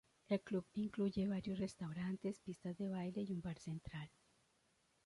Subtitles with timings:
[0.29, 4.09] El club incluye varios restaurantes, pistas de baile y un bar central.